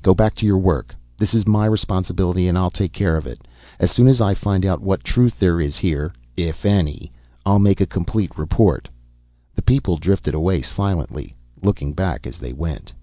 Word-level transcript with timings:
"Go 0.00 0.14
back 0.14 0.34
to 0.36 0.46
your 0.46 0.56
work. 0.56 0.96
This 1.18 1.34
is 1.34 1.46
my 1.46 1.66
responsibility 1.66 2.48
and 2.48 2.56
I'll 2.56 2.70
take 2.70 2.94
care 2.94 3.18
of 3.18 3.26
it. 3.26 3.46
As 3.78 3.90
soon 3.90 4.08
as 4.08 4.22
I 4.22 4.32
find 4.32 4.64
out 4.64 4.80
what 4.80 5.04
truth 5.04 5.38
there 5.38 5.60
is 5.60 5.76
here 5.76 6.14
if 6.34 6.64
any 6.64 7.12
I'll 7.44 7.58
make 7.58 7.82
a 7.82 7.86
complete 7.86 8.38
report." 8.38 8.88
The 9.54 9.60
people 9.60 9.98
drifted 9.98 10.32
away 10.32 10.62
silently, 10.62 11.36
looking 11.62 11.92
back 11.92 12.26
as 12.26 12.38
they 12.38 12.54
went. 12.54 12.94